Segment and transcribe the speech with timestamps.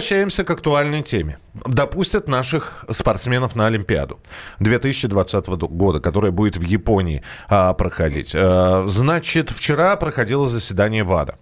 [0.00, 1.38] возвращаемся к актуальной теме.
[1.66, 4.18] Допустят наших спортсменов на Олимпиаду
[4.58, 8.32] 2020 года, которая будет в Японии а, проходить.
[8.34, 11.34] А, значит, вчера проходило заседание ВАДА,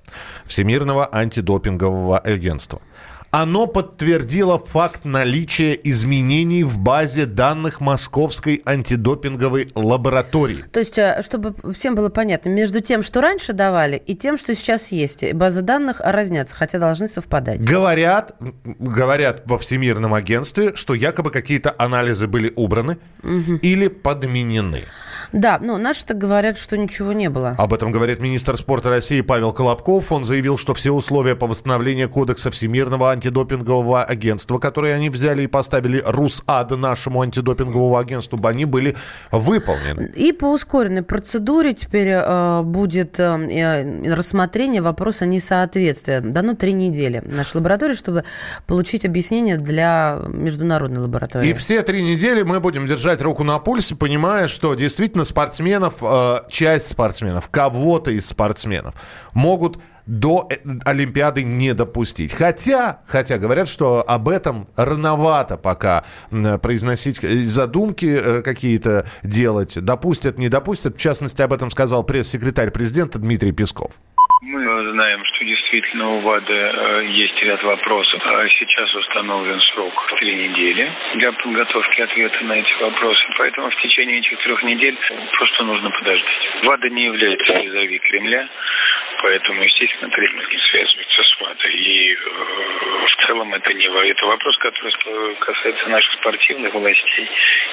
[0.45, 2.81] Всемирного антидопингового агентства
[3.31, 10.65] оно подтвердило факт наличия изменений в базе данных Московской антидопинговой лаборатории.
[10.73, 14.55] То есть, э, чтобы всем было понятно, между тем, что раньше давали, и тем, что
[14.55, 17.61] сейчас есть, базы данных разнятся, хотя должны совпадать.
[17.61, 23.57] Говорят, говорят во Всемирном агентстве, что якобы какие-то анализы были убраны угу.
[23.63, 24.85] или подменены.
[25.33, 27.55] Да, но наши-то говорят, что ничего не было.
[27.59, 30.11] Об этом говорит министр спорта России Павел Колобков.
[30.13, 35.47] Он заявил, что все условия по восстановлению кодекса Всемирного антидопингового агентства, которые они взяли и
[35.47, 38.97] поставили РУСАД нашему антидопинговому агентству, они были
[39.31, 40.11] выполнены.
[40.15, 46.21] И по ускоренной процедуре теперь э, будет э, э рассмотрение вопроса несоответствия.
[46.21, 48.25] Дано три недели нашей лаборатории, чтобы
[48.67, 51.51] получить объяснение для международной лаборатории.
[51.51, 55.95] И все три недели мы будем держать руку на пульсе, понимая, что действительно действительно спортсменов,
[56.01, 58.95] э, часть спортсменов, кого-то из спортсменов
[59.33, 62.33] могут до э, Олимпиады не допустить.
[62.33, 66.05] Хотя, хотя говорят, что об этом рановато пока
[66.63, 69.79] произносить э, задумки какие-то делать.
[69.83, 70.97] Допустят, не допустят.
[70.97, 73.93] В частности, об этом сказал пресс-секретарь президента Дмитрий Песков.
[74.41, 78.23] Мы знаем, что действительно у ВАДы э, есть ряд вопросов.
[78.25, 83.25] А сейчас установлен срок три недели для подготовки ответа на эти вопросы.
[83.37, 84.97] Поэтому в течение этих трех недель
[85.33, 86.49] просто нужно подождать.
[86.63, 88.49] ВАДА не является визави Кремля,
[89.23, 91.75] поэтому, естественно, Кремль не связывается с ВАДой.
[91.75, 97.29] И э, в целом это не это вопрос, который касается наших спортивных властей.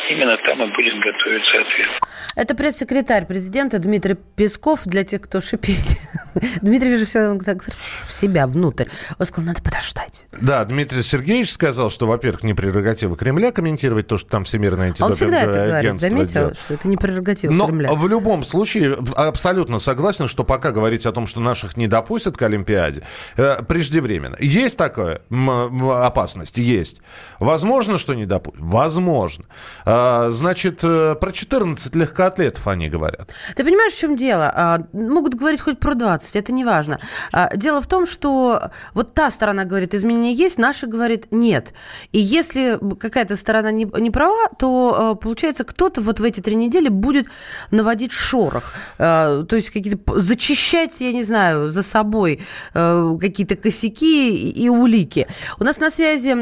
[0.09, 1.89] Именно там и будет готовиться ответ.
[2.36, 6.05] Это пресс-секретарь президента Дмитрий Песков для тех, кто шипит.
[6.61, 8.86] Дмитрий же всегда говорит в себя, внутрь.
[9.17, 10.28] Он сказал, надо подождать.
[10.39, 15.39] Да, Дмитрий Сергеевич сказал, что, во-первых, не прерогатива Кремля комментировать то, что там Всемирное антидопинговое
[15.39, 16.58] это говорит, заметил, делает.
[16.58, 17.92] что это не прерогатива Но Кремля.
[17.93, 22.42] в любом случае, абсолютно согласен, что пока говорить о том, что наших не допустят к
[22.42, 23.04] Олимпиаде,
[23.37, 24.36] э, преждевременно.
[24.39, 26.58] Есть такое опасность?
[26.58, 27.02] Есть.
[27.39, 28.61] Возможно, что не допустят?
[28.61, 29.45] Возможно.
[29.86, 33.33] А, значит, э, про 14 легкоатлетов они говорят.
[33.55, 34.52] Ты понимаешь, в чем дело?
[34.54, 36.99] А, могут говорить хоть про 20, это не важно.
[37.31, 41.73] А, дело в том, что вот та сторона говорит, изменения есть, наша говорит нет.
[42.11, 46.87] И если какая-то сторона не, не права, то получается, кто-то вот в эти три недели
[46.87, 47.27] будет
[47.71, 48.73] наводить шорох.
[48.97, 52.42] То есть какие-то зачищать, я не знаю, за собой
[52.73, 55.27] какие-то косяки и улики.
[55.59, 56.33] У нас на связи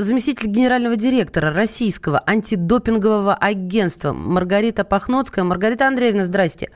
[0.00, 5.44] заместитель генерального директора российского антидопингового агентства Маргарита Пахноцкая.
[5.44, 6.70] Маргарита Андреевна, здрасте.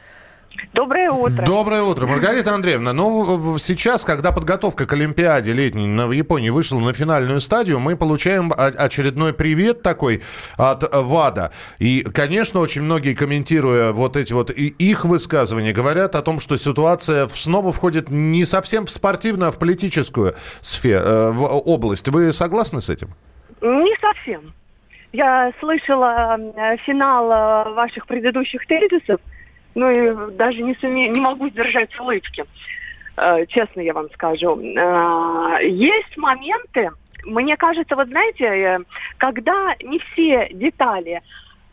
[0.73, 1.45] Доброе утро.
[1.45, 2.93] Доброе утро, Маргарита Андреевна.
[2.93, 8.53] Ну, сейчас, когда подготовка к Олимпиаде летней в Японии вышла на финальную стадию, мы получаем
[8.57, 10.23] очередной привет такой
[10.57, 11.53] от ВАДА.
[11.79, 17.27] И, конечно, очень многие, комментируя вот эти вот их высказывания, говорят о том, что ситуация
[17.29, 22.09] снова входит не совсем в спортивную, а в политическую сферу, э, в область.
[22.09, 23.09] Вы согласны с этим?
[23.61, 24.53] Не совсем.
[25.13, 26.37] Я слышала
[26.85, 29.21] финал э, ваших предыдущих тезисов,
[29.77, 31.09] ну и даже не, суме...
[31.09, 32.45] не могу сдержать улыбки.
[33.17, 34.59] Э, честно я вам скажу.
[34.59, 36.91] Э, есть моменты,
[37.25, 38.79] мне кажется, вот знаете, э,
[39.19, 41.21] когда не все детали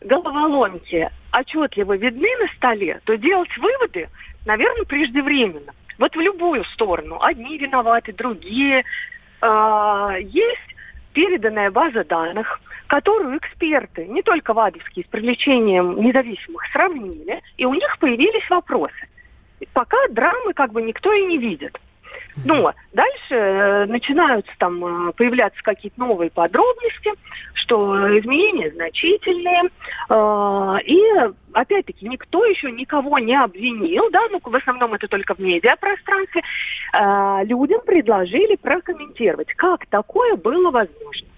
[0.02, 4.08] головоломки отчетливо видны на столе, то делать выводы,
[4.44, 5.72] наверное, преждевременно.
[5.98, 7.18] Вот в любую сторону.
[7.22, 8.84] Одни виноваты, другие.
[9.40, 10.74] Есть
[11.12, 17.98] переданная база данных, которую эксперты, не только вадовские, с привлечением независимых сравнили, и у них
[17.98, 19.08] появились вопросы.
[19.72, 21.78] Пока драмы как бы никто и не видит.
[22.44, 27.12] Но дальше э, начинаются там э, появляться какие-то новые подробности,
[27.54, 29.62] что изменения значительные.
[30.10, 31.00] Э, и
[31.52, 36.42] опять-таки никто еще никого не обвинил, да, ну в основном это только в медиапространстве.
[37.44, 41.28] Людям предложили прокомментировать, как такое было возможно.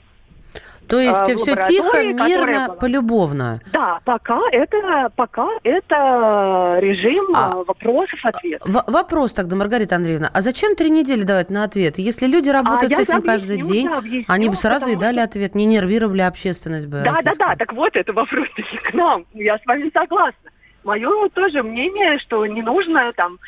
[0.89, 3.61] То есть э, все тихо, мирно, полюбовно.
[3.73, 8.69] Да, пока это, пока это режим а, вопросов-ответов.
[8.87, 11.99] вопрос тогда, Маргарита Андреевна, а зачем три недели давать на ответ?
[11.99, 15.25] Если люди работают а с этим каждый день, объясню, они бы сразу и дали что...
[15.25, 17.03] ответ, не нервировали общественность бы.
[17.05, 18.49] Да, да, да, так вот это вопрос
[18.91, 19.25] к нам.
[19.35, 20.51] Я с вами согласна.
[20.85, 23.39] Мое тоже мнение, что не нужно там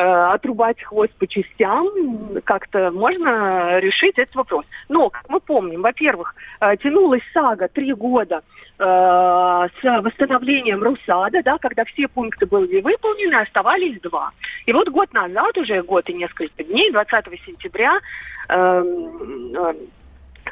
[0.00, 1.88] отрубать хвост по частям,
[2.44, 4.64] как-то можно решить этот вопрос.
[4.88, 8.42] Но, как мы помним, во-первых, э, тянулась сага три года
[8.78, 14.32] э, с восстановлением Русада, да, когда все пункты были выполнены, оставались два.
[14.66, 18.00] И вот год назад, уже год и несколько дней, 20 сентября,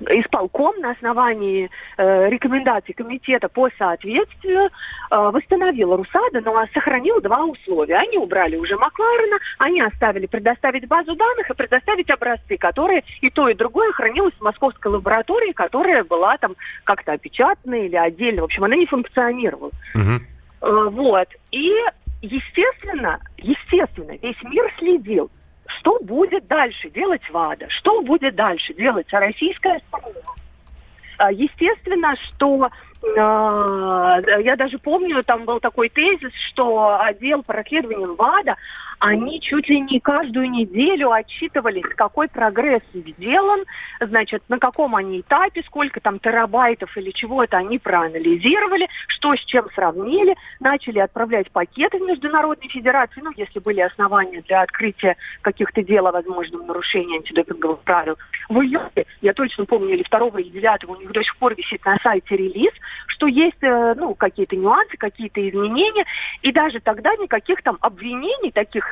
[0.08, 4.70] исполком на основании э, рекомендаций комитета по соответствию э,
[5.10, 7.96] восстановил РУСАДА, но сохранил два условия.
[7.96, 13.48] Они убрали уже Макларена, они оставили предоставить базу данных и предоставить образцы, которые и то,
[13.48, 18.42] и другое хранилось в московской лаборатории, которая была там как-то опечатана или отдельно.
[18.42, 19.70] В общем, она не функционировала.
[19.94, 20.22] Угу.
[20.62, 21.28] Э, вот.
[21.50, 21.72] И,
[22.22, 25.30] естественно, естественно, весь мир следил
[25.78, 27.68] что будет дальше делать ВАДА?
[27.70, 30.06] Что будет дальше делать российская страна?
[31.18, 32.70] А, естественно, что
[33.02, 38.56] э, я даже помню, там был такой тезис, что отдел по расследованиям ВАДА
[39.02, 43.64] они чуть ли не каждую неделю отчитывались, какой прогресс сделан,
[44.00, 49.66] значит, на каком они этапе, сколько там терабайтов или чего-то они проанализировали, что с чем
[49.74, 56.06] сравнили, начали отправлять пакеты в Международной Федерации, ну, если были основания для открытия каких-то дел
[56.06, 58.16] о возможном нарушении антидопинговых правил.
[58.48, 61.84] В июле, я точно помню, или 2 или 9 у них до сих пор висит
[61.84, 62.72] на сайте релиз,
[63.08, 66.04] что есть, э, ну, какие-то нюансы, какие-то изменения,
[66.42, 68.91] и даже тогда никаких там обвинений таких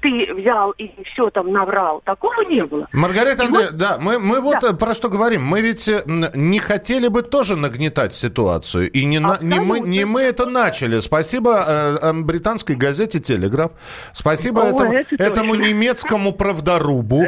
[0.00, 2.02] ты взял и все там наврал.
[2.04, 2.88] Такого не было.
[2.92, 4.72] Маргарита Андреевна, вот, да, мы, мы вот да.
[4.72, 5.44] про что говорим.
[5.44, 6.02] Мы ведь э,
[6.34, 8.90] не хотели бы тоже нагнетать ситуацию.
[8.90, 11.00] И не, на, не, мы, не мы это начали.
[11.00, 13.72] Спасибо э, британской газете «Телеграф».
[14.12, 17.22] Спасибо О, этому, это этому немецкому правдорубу.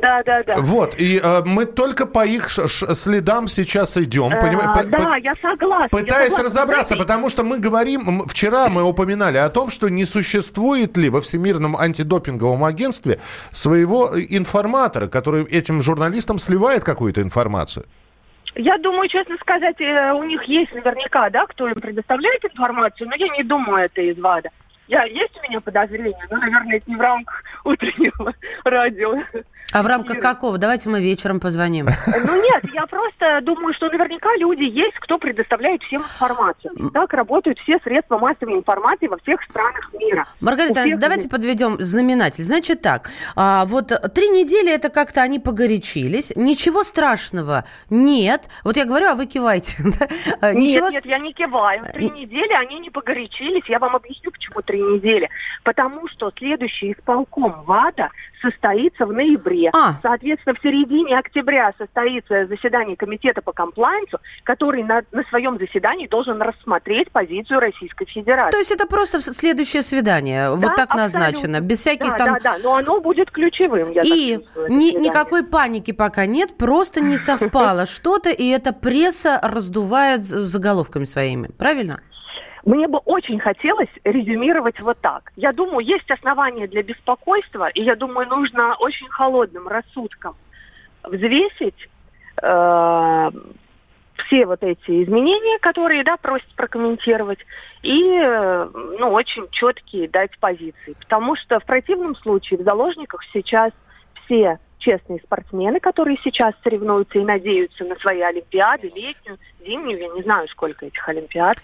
[0.00, 0.56] Да, да, да.
[0.58, 4.32] Вот, и э, мы только по их следам сейчас идем.
[4.32, 4.60] Э, поним...
[4.90, 5.88] Да, по, я согласна.
[5.88, 6.44] Пытаясь я согласна.
[6.44, 11.20] разобраться, потому что мы говорим, вчера мы упоминали о том, что не существует ли во
[11.20, 13.18] Всемирном Всемирном антидопинговом агентстве
[13.50, 17.86] своего информатора, который этим журналистам сливает какую-то информацию?
[18.54, 23.14] Я думаю, честно сказать, э, у них есть наверняка, да, кто им предоставляет информацию, но
[23.16, 24.50] я не думаю, это из ВАДА.
[24.88, 28.32] Я, есть у меня подозрение, но, наверное, это не в рамках утреннего
[28.64, 29.18] радио.
[29.72, 30.56] А в рамках какого?
[30.56, 31.86] Давайте мы вечером позвоним.
[31.86, 36.72] Ну нет, я просто думаю, что наверняка люди есть, кто предоставляет всем информацию.
[36.74, 40.26] И так работают все средства массовой информации во всех странах мира.
[40.40, 40.98] Маргарита, всех...
[40.98, 42.44] давайте подведем знаменатель.
[42.44, 48.48] Значит так, а, вот три недели это как-то они погорячились, ничего страшного нет.
[48.64, 49.76] Вот я говорю, а вы киваете.
[50.40, 50.52] Да?
[50.52, 50.86] Ничего...
[50.86, 51.84] Нет, нет, я не киваю.
[51.92, 53.64] Три недели они не погорячились.
[53.68, 55.28] Я вам объясню, почему три недели.
[55.64, 59.70] Потому что следующий исполком ВАДА состоится в ноябре.
[59.72, 59.94] А.
[60.02, 66.40] Соответственно, в середине октября состоится заседание комитета по комплайнсу, который на, на своем заседании должен
[66.40, 68.50] рассмотреть позицию Российской Федерации.
[68.50, 71.02] То есть это просто следующее свидание, да, вот так абсолютно.
[71.02, 72.32] назначено, без всяких да, там...
[72.34, 77.00] Да, да, но оно будет ключевым, я И чувствую, ни, никакой паники пока нет, просто
[77.00, 82.00] не совпало что-то, и эта пресса раздувает заголовками своими, правильно?
[82.68, 85.32] Мне бы очень хотелось резюмировать вот так.
[85.36, 90.36] Я думаю, есть основания для беспокойства, и я думаю, нужно очень холодным рассудком
[91.02, 91.88] взвесить
[92.42, 93.30] э,
[94.16, 97.38] все вот эти изменения, которые, да, просят прокомментировать,
[97.80, 98.68] и, э,
[98.98, 100.92] ну, очень четкие дать позиции.
[101.00, 103.72] Потому что в противном случае в заложниках сейчас
[104.26, 110.22] все честные спортсмены, которые сейчас соревнуются и надеются на свои олимпиады, летнюю, зимнюю, я не
[110.22, 111.56] знаю, сколько этих олимпиад.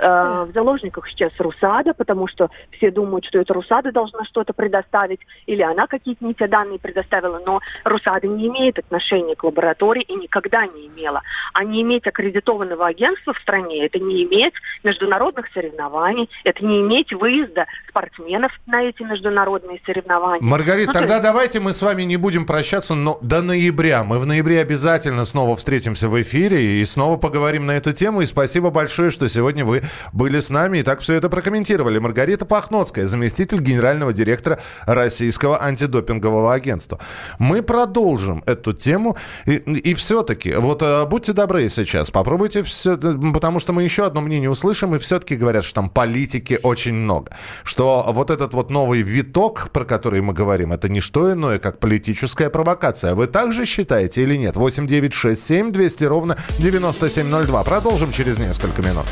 [0.00, 5.20] Э, в заложниках сейчас Русада, потому что все думают, что это Русада должна что-то предоставить,
[5.46, 10.14] или она какие-то не те данные предоставила, но Русада не имеет отношения к лаборатории и
[10.14, 11.22] никогда не имела.
[11.52, 17.12] А не иметь аккредитованного агентства в стране, это не иметь международных соревнований, это не иметь
[17.12, 20.44] выезда спортсменов на эти международные соревнования.
[20.44, 21.24] Маргарита, ну, тогда есть...
[21.24, 24.04] давайте мы с вами не будем прощаться, но до ноября.
[24.04, 28.22] Мы в ноябре обязательно снова встретимся в эфире и снова поговорим на эту тему.
[28.22, 29.82] И спасибо большое, что сегодня вы
[30.14, 31.98] были с нами и так все это прокомментировали.
[31.98, 36.98] Маргарита Пахноцкая, заместитель генерального директора Российского антидопингового агентства.
[37.38, 39.18] Мы продолжим эту тему.
[39.44, 44.22] И, и все-таки, вот э, будьте добры сейчас, попробуйте все, потому что мы еще одно
[44.22, 47.30] мнение услышим, и все-таки говорят, что там политики очень много.
[47.62, 51.78] Что вот этот вот новый виток, про который мы говорим, это не что иное, как
[51.78, 53.14] политическая провокация.
[53.14, 54.56] Вы также считаете или нет?
[54.56, 57.64] 8 9 6 7 200 ровно 9702.
[57.64, 59.06] Продолжим через несколько минут.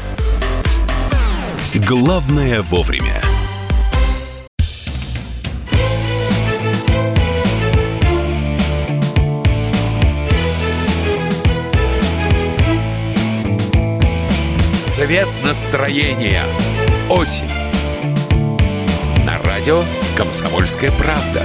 [1.74, 3.20] Главное вовремя.
[14.96, 16.44] Цвет настроения.
[17.10, 17.50] Осень.
[19.26, 19.82] На радио
[20.16, 21.44] «Комсомольская правда».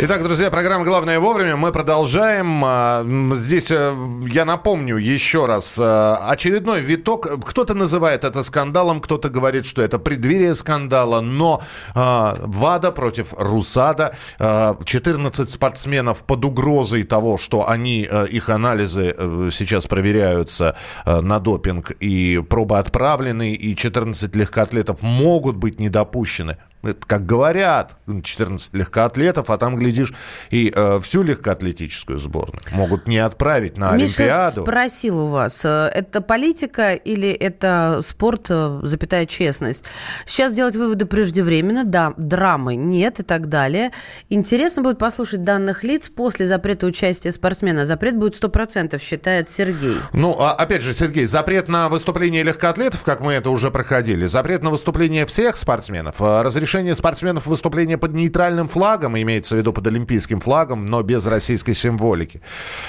[0.00, 1.56] Итак, друзья, программа «Главное вовремя».
[1.56, 2.62] Мы продолжаем.
[2.64, 3.92] А, здесь э,
[4.28, 5.76] я напомню еще раз.
[5.76, 7.26] э, Очередной виток.
[7.44, 11.20] Кто-то называет это скандалом, кто-то говорит, что это преддверие скандала.
[11.20, 11.62] Но
[11.96, 14.14] э, ВАДА против РУСАДА.
[14.38, 20.76] э, 14 спортсменов под угрозой того, что они, э, их анализы э, сейчас проверяются
[21.06, 21.90] э, на допинг.
[21.98, 26.56] И пробы отправлены, и 14 легкоатлетов могут быть недопущены.
[26.82, 30.14] Это как говорят, 14 легкоатлетов, а там, глядишь,
[30.50, 34.62] и э, всю легкоатлетическую сборную могут не отправить на Миша Олимпиаду.
[34.62, 39.84] спросил у вас, э, это политика или это спорт, э, запятая честность?
[40.24, 43.90] Сейчас делать выводы преждевременно, да, драмы нет и так далее.
[44.28, 47.86] Интересно будет послушать данных лиц после запрета участия спортсмена.
[47.86, 49.96] Запрет будет 100%, считает Сергей.
[50.12, 54.62] Ну, а, опять же, Сергей, запрет на выступление легкоатлетов, как мы это уже проходили, запрет
[54.62, 59.86] на выступление всех спортсменов, а, разрешение спортсменов выступления под нейтральным флагом, имеется в виду под
[59.86, 62.42] олимпийским флагом, но без российской символики.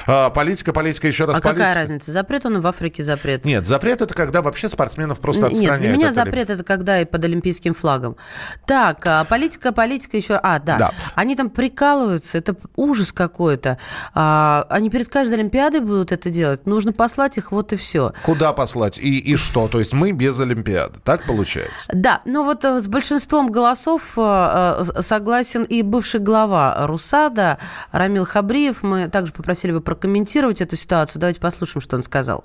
[0.05, 1.63] А, политика, политика, еще раз а политика.
[1.63, 2.11] какая разница?
[2.11, 3.45] Запрет он в Африке запрет.
[3.45, 5.81] Нет, запрет это когда вообще спортсменов просто отстраняют.
[5.81, 8.17] Нет, для меня запрет это когда и под олимпийским флагом.
[8.65, 10.35] Так, а, политика, политика еще.
[10.35, 10.77] А, да.
[10.77, 10.91] Да.
[11.15, 13.77] Они там прикалываются, это ужас какой-то.
[14.13, 16.65] А, они перед каждой Олимпиадой будут это делать.
[16.65, 18.13] Нужно послать их, вот и все.
[18.23, 19.69] Куда послать и, и что?
[19.69, 20.99] То есть мы без Олимпиады.
[21.05, 21.87] Так получается?
[21.93, 27.59] Да, но вот э, с большинством голосов э, э, согласен и бывший глава РУСАДА
[27.91, 28.81] Рамил Хабриев.
[28.81, 31.21] Мы также попросили его прокомментировать эту ситуацию.
[31.21, 32.43] Давайте послушаем, что он сказал.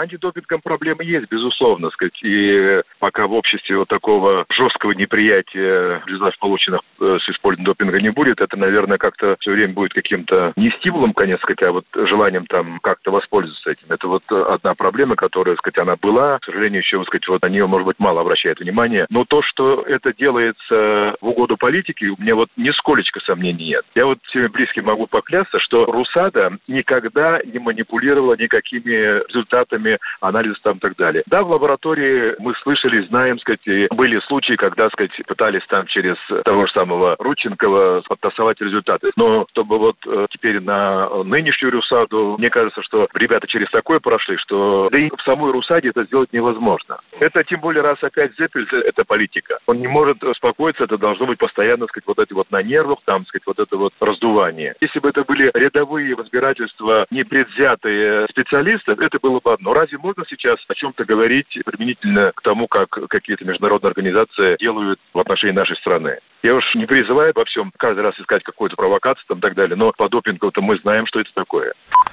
[0.00, 6.80] Антидопингом проблемы есть, безусловно, сказать, и пока в обществе вот такого жесткого неприятия результатов, полученных
[7.00, 11.12] э, с использованием допинга, не будет, это, наверное, как-то все время будет каким-то не стимулом,
[11.12, 13.86] конечно, сказать, а вот желанием там как-то воспользоваться этим.
[13.88, 17.48] Это вот э, одна проблема, которая, сказать, она была, к сожалению, еще, сказать, вот на
[17.48, 19.06] нее, может быть, мало обращает внимание.
[19.10, 23.84] Но то, что это делается в угоду политики, у меня вот нисколечко сомнений нет.
[23.94, 29.85] Я вот всеми близким могу поклясться, что РУСАДА никогда не манипулировала никакими результатами
[30.20, 31.22] анализов там и так далее.
[31.26, 36.16] Да, в лаборатории мы слышали, знаем, сказать, и были случаи, когда, сказать, пытались там через
[36.44, 39.10] того же самого Рудченкова подтасовать результаты.
[39.16, 44.36] Но чтобы вот э, теперь на нынешнюю РУСАДу, мне кажется, что ребята через такое прошли,
[44.38, 46.98] что да и в самой РУСАДе это сделать невозможно.
[47.18, 49.58] Это тем более раз опять Зеппель, это политика.
[49.66, 53.24] Он не может успокоиться, это должно быть постоянно, сказать, вот эти вот на нервах, там,
[53.26, 54.74] сказать, вот это вот раздувание.
[54.80, 59.72] Если бы это были рядовые в избирательства непредвзятые специалисты, это было бы одно.
[59.76, 65.18] Разве можно сейчас о чем-то говорить применительно к тому, как какие-то международные организации делают в
[65.20, 66.18] отношении нашей страны?
[66.46, 69.74] Я уж не призываю во всем каждый раз искать какую-то провокацию там и так далее,
[69.74, 71.72] но по допингу-то мы знаем, что это такое.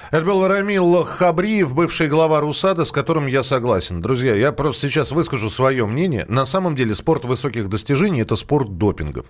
[0.09, 4.01] Это был Рамил Хабриев, бывший глава РУСАДА, с которым я согласен.
[4.01, 6.25] Друзья, я просто сейчас выскажу свое мнение.
[6.29, 9.27] На самом деле спорт высоких достижений– это спорт допингов.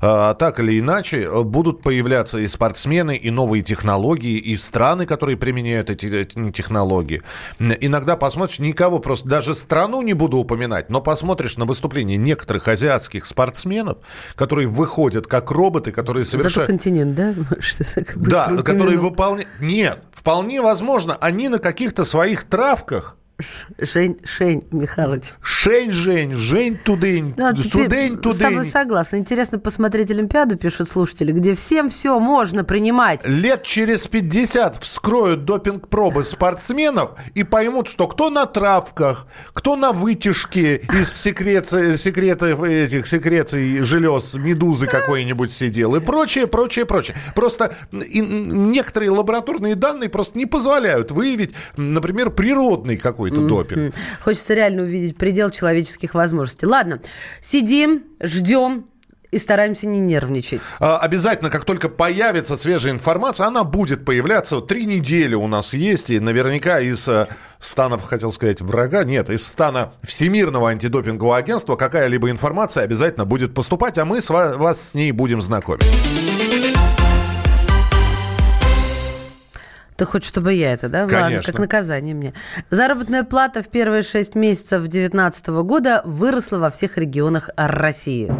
[0.00, 5.90] А, так или иначе, будут появляться и спортсмены, и новые технологии, и страны, которые применяют
[5.90, 7.22] эти, технологии.
[7.58, 13.26] Иногда посмотришь, никого просто, даже страну не буду упоминать, но посмотришь на выступления некоторых азиатских
[13.26, 13.98] спортсменов,
[14.44, 16.66] которые выходят как роботы, которые Зато совершают...
[16.68, 17.34] континент, да?
[18.16, 19.48] Да, которые выполняют...
[19.58, 23.16] Нет, вполне возможно, они на каких-то своих травках
[23.80, 25.32] Жень, Шень Михайлович.
[25.42, 28.64] Шень, Жень, Жень, Тудень, Ну, а Судень, С тобой Тудень.
[28.70, 29.16] согласна.
[29.16, 33.26] Интересно посмотреть Олимпиаду, пишут слушатели, где всем все можно принимать.
[33.26, 40.76] Лет через 50 вскроют допинг-пробы спортсменов и поймут, что кто на травках, кто на вытяжке
[40.76, 47.16] из секреции, секретов этих секреций желез медузы какой-нибудь сидел и прочее, прочее, прочее.
[47.34, 52.96] Просто некоторые лабораторные данные просто не позволяют выявить, например, природный
[53.30, 53.94] какой-то допинг.
[54.20, 56.66] Хочется реально увидеть предел человеческих возможностей.
[56.66, 57.00] Ладно,
[57.40, 58.86] сидим, ждем
[59.30, 60.60] и стараемся не нервничать.
[60.78, 64.60] А, Обязательно, как только появится свежая информация, она будет появляться.
[64.60, 67.26] Три недели у нас есть, и наверняка из э,
[67.58, 73.98] станов, хотел сказать, врага, нет, из стана Всемирного антидопингового агентства какая-либо информация обязательно будет поступать,
[73.98, 75.84] а мы с ва- вас с ней будем знакомить.
[79.96, 81.02] Ты хочешь, чтобы я это, да?
[81.02, 81.52] Ладно, Конечно.
[81.52, 82.32] как наказание мне.
[82.70, 88.30] Заработная плата в первые шесть месяцев 2019 года выросла во всех регионах России.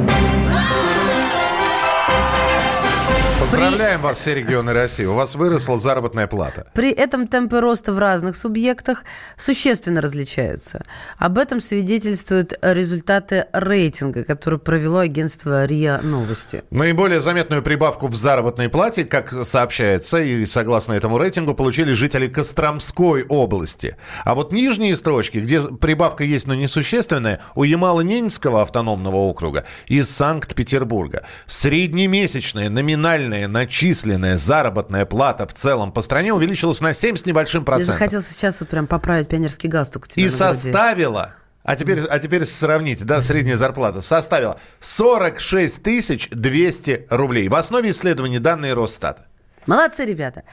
[3.55, 5.05] Поздравляем вас, все регионы России.
[5.05, 6.67] У вас выросла заработная плата.
[6.75, 9.05] При этом темпы роста в разных субъектах
[9.37, 10.83] существенно различаются.
[11.19, 16.65] Об этом свидетельствуют результаты рейтинга, который провело агентство РИА Новости.
[16.71, 23.25] Наиболее заметную прибавку в заработной плате, как сообщается, и согласно этому рейтингу, получили жители Костромской
[23.25, 23.97] области.
[24.25, 31.25] А вот нижние строчки, где прибавка есть, но несущественная, у Ямало-Ненецкого автономного округа из Санкт-Петербурга.
[31.47, 37.65] Среднемесячная номинальная минимальная начисленная заработная плата в целом по стране увеличилась на 7 с небольшим
[37.65, 37.95] процентом.
[37.95, 43.23] захотелось сейчас вот прям поправить пионерский галстук И составила, а теперь, а теперь сравните, да,
[43.23, 47.49] средняя зарплата составила 46 тысяч 200 рублей.
[47.49, 49.27] В основе исследований данные Росстата.
[49.67, 50.45] Молодцы, ребята.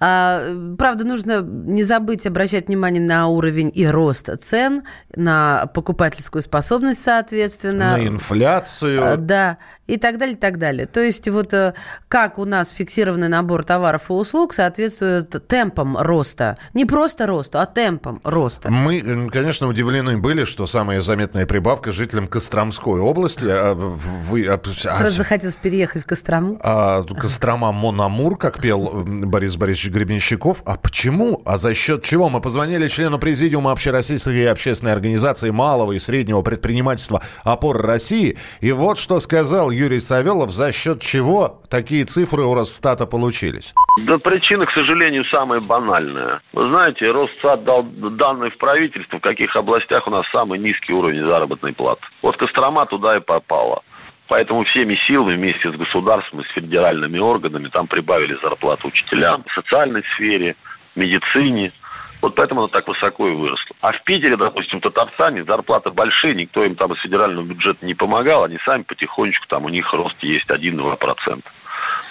[0.00, 0.42] А,
[0.78, 4.82] правда, нужно не забыть обращать внимание на уровень и рост цен,
[5.14, 7.96] на покупательскую способность, соответственно.
[7.96, 9.12] На инфляцию.
[9.14, 10.86] А, Да, и так далее, и так далее.
[10.86, 11.74] То есть вот э,
[12.08, 16.56] как у нас фиксированный набор товаров и услуг соответствует темпам роста.
[16.72, 18.70] Не просто росту, а темпам роста.
[18.70, 23.44] Мы, э, конечно, удивлены были, что самая заметная прибавка жителям Костромской области.
[23.46, 26.58] а, Вы, а, Сразу захотелось переехать в Кострому.
[26.62, 30.62] а, Кострома Мономур, как пел м, Борис Борисович Гребенщиков.
[30.66, 31.42] А почему?
[31.44, 32.28] А за счет чего?
[32.28, 38.36] Мы позвонили члену президиума Общероссийской общественной организации малого и среднего предпринимательства «Опора России».
[38.60, 43.74] И вот что сказал Юрий Савелов, за счет чего такие цифры у Росстата получились.
[44.06, 46.40] Да причина, к сожалению, самая банальная.
[46.52, 51.26] Вы знаете, Росстат дал данные в правительство, в каких областях у нас самый низкий уровень
[51.26, 52.02] заработной платы.
[52.22, 53.82] Вот Кострома туда и попала.
[54.28, 60.02] Поэтому всеми силами вместе с государством с федеральными органами там прибавили зарплату учителям, в социальной
[60.14, 60.56] сфере,
[60.94, 61.72] медицине.
[62.20, 63.76] Вот поэтому она так высоко и выросла.
[63.80, 67.94] А в Питере, допустим, в Татарстане зарплаты большие, никто им там из федерального бюджета не
[67.94, 71.42] помогал, они сами потихонечку, там у них рост есть 1-2%.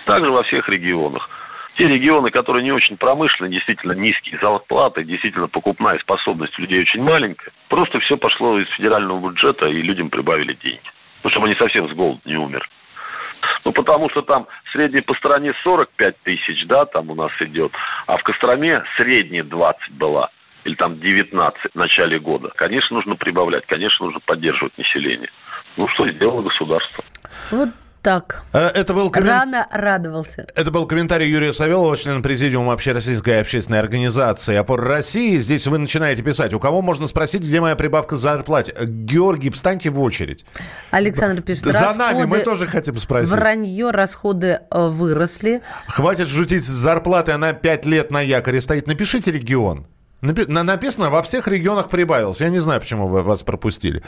[0.06, 1.30] Также во всех регионах.
[1.75, 7.51] Те регионы, которые не очень промышленные, действительно низкие зарплаты, действительно покупная способность людей очень маленькая,
[7.70, 10.89] просто все пошло из федерального бюджета, и людям прибавили деньги.
[11.23, 12.67] Ну, чтобы они совсем с голоду не умерли.
[13.63, 17.71] Ну, потому что там средний по стране 45 тысяч, да, там у нас идет,
[18.07, 20.29] а в Костроме средняя 20 была,
[20.63, 22.51] или там 19 в начале года.
[22.55, 25.29] Конечно, нужно прибавлять, конечно, нужно поддерживать население.
[25.77, 27.03] Ну, что сделало государство?
[27.51, 27.69] Вот
[28.01, 28.43] так.
[28.53, 30.48] Э, Это был коммен- Рано радовался.
[30.55, 35.36] Это был комментарий Юрия Савелова, члена президиума Общероссийской общественной организации «Опора России».
[35.38, 36.54] Здесь вы начинаете писать.
[36.54, 38.73] У кого можно спросить, где моя прибавка к зарплате?
[38.86, 40.45] Георгий, встаньте в очередь.
[40.89, 43.32] Александр пишет, За нами мы тоже хотим спросить.
[43.32, 45.62] Вранье, расходы э, выросли.
[45.88, 48.88] Хватит жутить с зарплаты, она 5 лет на якоре стоит.
[48.88, 49.86] Напишите регион.
[50.21, 52.41] Напи- на- написано, во всех регионах прибавилось.
[52.41, 54.04] Я не знаю, почему вы вас пропустили.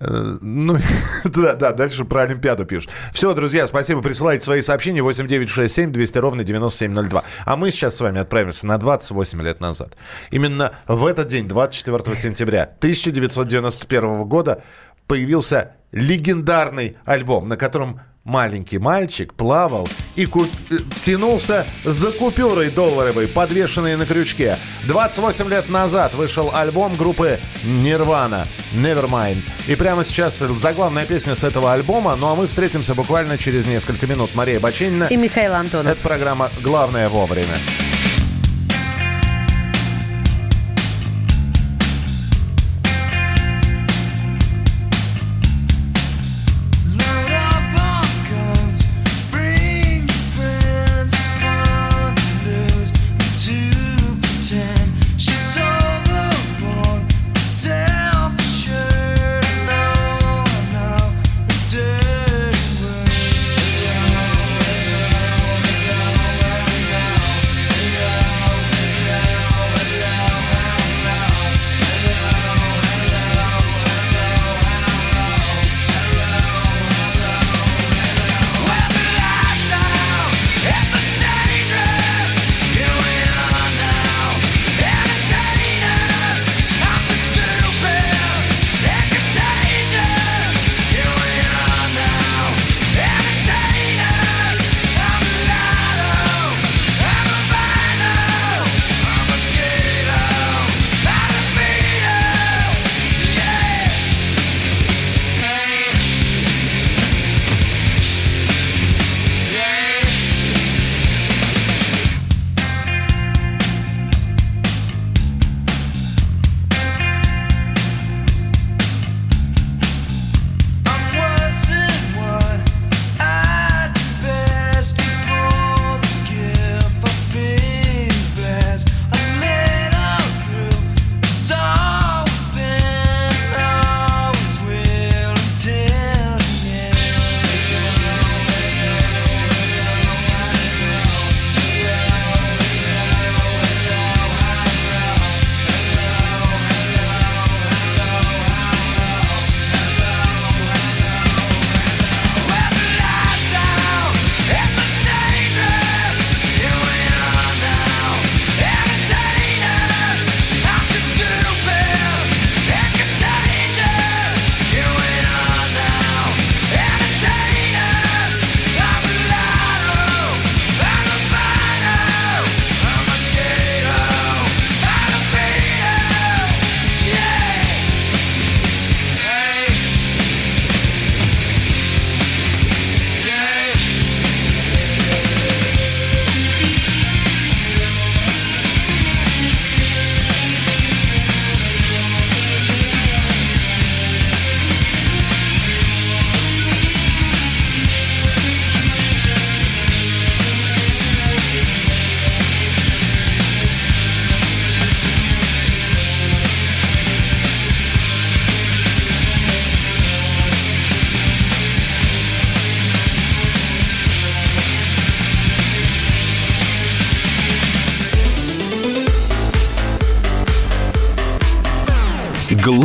[0.00, 0.78] Ну,
[1.24, 2.90] да, да, дальше про Олимпиаду пишут.
[3.12, 4.00] Все, друзья, спасибо.
[4.00, 7.24] Присылайте свои сообщения 8967 200 ровно 9702.
[7.44, 9.96] А мы сейчас с вами отправимся на 28 лет назад.
[10.30, 14.62] Именно в этот день, 24 сентября 1991 года,
[15.08, 23.26] появился легендарный альбом, на котором маленький мальчик плавал и ку- э, тянулся за купюрой долларовой,
[23.26, 24.56] подвешенной на крючке.
[24.86, 29.42] 28 лет назад вышел альбом группы Nirvana Nevermind.
[29.66, 32.14] И прямо сейчас заглавная песня с этого альбома.
[32.16, 34.30] Ну а мы встретимся буквально через несколько минут.
[34.34, 35.04] Мария Баченина.
[35.04, 35.92] И Михаил Антонов.
[35.92, 37.56] Это программа «Главное вовремя».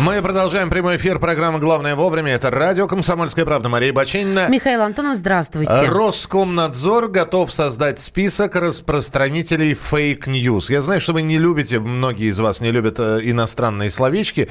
[0.00, 2.30] Мы продолжаем прямой эфир программы «Главное вовремя».
[2.32, 3.68] Это радио «Комсомольская правда».
[3.68, 4.46] Мария Бачинина.
[4.48, 5.72] Михаил Антонов, здравствуйте.
[5.72, 10.70] Роскомнадзор готов создать список распространителей fake news.
[10.70, 14.48] Я знаю, что вы не любите, многие из вас не любят э, иностранные словечки.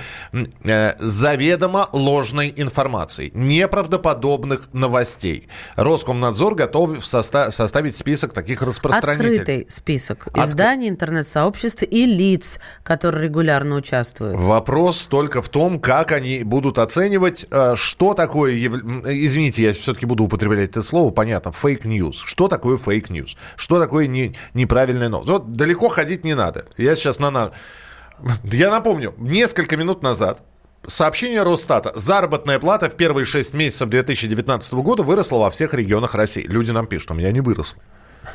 [0.66, 5.48] Э, заведомо ложной информации, неправдоподобных новостей.
[5.78, 9.40] Роскомнадзор готов соста- составить список таких распространителей.
[9.40, 14.36] Открытый список изданий, интернет-сообществ и лиц, которые регулярно участвуют.
[14.38, 20.24] Вопрос только в том, как они будут оценивать, э, что такое, извините, я все-таки буду
[20.24, 22.22] употреблять это слово, понятно, fake news.
[22.26, 23.36] Что такое fake news?
[23.56, 25.30] Что такое не, неправильная новость?
[25.30, 26.66] Вот далеко ходить не надо.
[26.78, 27.32] Я сейчас на...
[27.32, 27.52] на...
[28.44, 30.42] Я напомню, несколько минут назад
[30.86, 31.92] Сообщение Росстата.
[31.96, 36.46] Заработная плата в первые 6 месяцев 2019 года выросла во всех регионах России.
[36.48, 37.82] Люди нам пишут, у меня не выросло.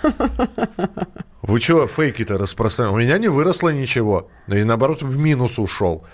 [1.42, 2.94] Вы что, фейки-то распространяете?
[2.94, 4.28] У меня не выросло ничего.
[4.48, 6.04] И наоборот, в минус ушел.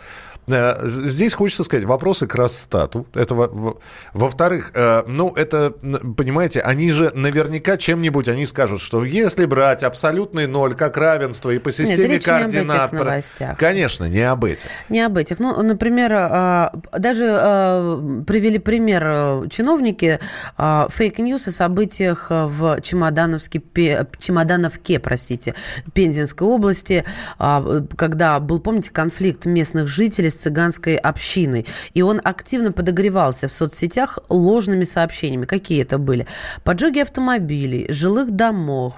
[0.49, 3.07] Э, Здесь хочется сказать, вопросы к Росстату.
[3.15, 3.79] Это во- во-
[4.15, 5.73] во-вторых, э, ну, это,
[6.17, 11.59] понимаете, они же наверняка чем-нибудь, они скажут, что если брать абсолютный ноль как равенство и
[11.59, 12.93] по системе речь не об этих координат...
[12.93, 13.59] новостях.
[13.59, 14.67] Конечно, не об этих.
[14.89, 15.39] Не об этих.
[15.39, 17.25] Ну, например, а, даже
[18.27, 20.19] привели пример чиновники
[20.57, 23.63] fake news о событиях в Чемодановске,
[24.19, 25.55] Чемодановке, простите,
[25.93, 27.05] Пензенской области,
[27.97, 31.67] когда был, помните, конфликт местных жителей с цыганской общиной.
[31.95, 35.45] И он активно подогревался в соцсетях ложными сообщениями.
[35.45, 36.27] Какие это были?
[36.65, 38.95] Поджоги автомобилей, жилых домов,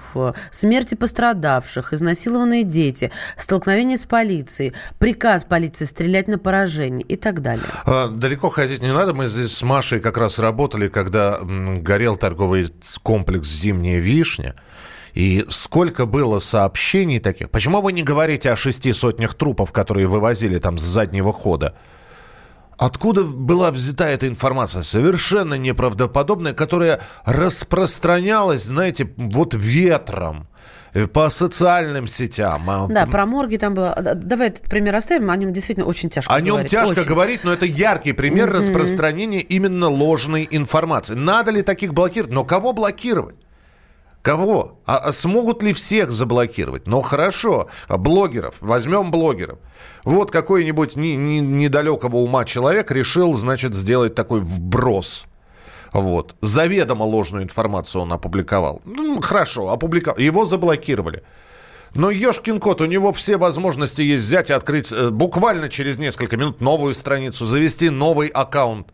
[0.51, 7.65] смерти пострадавших, изнасилованные дети, столкновение с полицией, приказ полиции стрелять на поражение и так далее.
[7.85, 9.13] А, Далеко ходить не надо.
[9.13, 12.73] Мы здесь с Машей как раз работали, когда горел торговый
[13.03, 14.55] комплекс «Зимняя вишня».
[15.13, 17.49] И сколько было сообщений таких.
[17.49, 21.75] Почему вы не говорите о шести сотнях трупов, которые вывозили там с заднего хода?
[22.77, 24.81] Откуда была взята эта информация?
[24.81, 30.47] Совершенно неправдоподобная, которая распространялась, знаете, вот ветром
[30.93, 32.67] э, по социальным сетям.
[32.67, 33.95] А, Да, про морги там было.
[34.15, 36.71] Давай этот пример оставим, о нем действительно очень тяжко О нем говорить.
[36.71, 37.09] тяжко Очень.
[37.09, 41.13] говорить, но это яркий пример распространения именно ложной информации.
[41.13, 42.33] Надо ли таких блокировать?
[42.33, 43.35] Но кого блокировать?
[44.21, 44.79] Кого?
[44.85, 46.85] А, а смогут ли всех заблокировать?
[46.87, 48.55] Ну хорошо, а блогеров.
[48.61, 49.57] Возьмем блогеров.
[50.03, 55.25] Вот какой-нибудь не- не- недалекого ума человек решил, значит, сделать такой вброс.
[55.91, 56.35] Вот.
[56.41, 58.81] Заведомо ложную информацию он опубликовал.
[58.85, 60.19] Ну, хорошо, опубликовал.
[60.19, 61.23] Его заблокировали.
[61.93, 66.37] Но ешкин кот, у него все возможности есть взять и открыть э, буквально через несколько
[66.37, 68.87] минут новую страницу, завести новый аккаунт.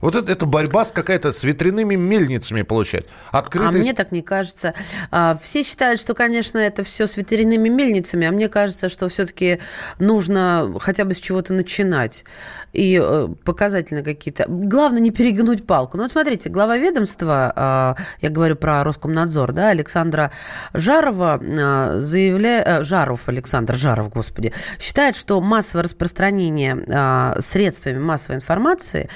[0.00, 3.06] Вот это, это борьба с какая-то с ветряными мельницами получать.
[3.32, 4.74] А Открытый мне так не кажется.
[5.10, 9.60] А, Все считают, что, конечно, это все с ветряными мельницами, а мне кажется, что все-таки
[9.98, 12.24] нужно хотя бы с чего-то начинать.
[12.72, 14.44] И э, показательно какие-то.
[14.46, 15.96] Главное не перегнуть палку.
[15.96, 20.32] Ну вот смотрите, глава ведомства, а, я говорю про Роскомнадзор, да, Александра
[20.74, 22.84] Жарова а, заявляет...
[22.84, 29.08] Жаров, Александр Жаров, господи, считает, что массовое распространение а, средствами массовой информации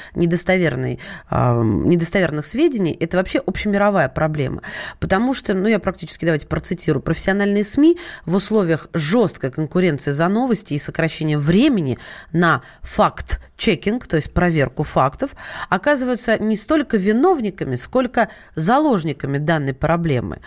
[0.72, 0.98] недостоверной,
[1.30, 4.62] а, недостоверных сведений– это вообще общемировая проблема.
[5.00, 10.74] Потому что, ну, я практически, давайте процитирую, профессиональные СМИ в условиях жесткой конкуренции за новости
[10.74, 11.98] и сокращения времени
[12.32, 15.30] на факт-чекинг, то есть проверку фактов,
[15.68, 20.40] оказываются не столько виновниками, сколько заложниками данной проблемы.